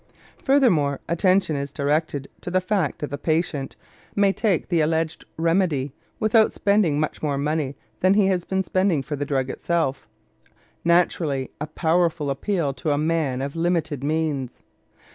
[0.43, 3.75] Furthermore, attention is directed to the fact that the patient
[4.15, 9.03] may take the alleged remedy without spending much more money than he has been spending
[9.03, 10.07] for the drug itself,
[10.83, 14.61] naturally a powerful appeal to a man of limited means.